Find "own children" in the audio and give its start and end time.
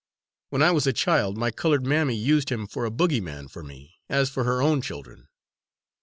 4.59-5.27